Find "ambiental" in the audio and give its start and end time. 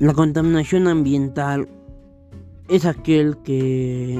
0.88-1.68